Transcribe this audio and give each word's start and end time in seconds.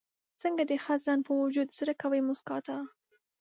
څنګه 0.41 0.63
د 0.65 0.71
خزان 0.83 1.19
باوجود 1.27 1.69
زړه 1.77 1.93
کوي 2.01 2.21
موسکا 2.27 2.57
ته؟ 2.65 2.75